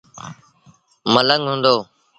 ملنگ 1.13 1.43
هئندو۔ 1.49 1.75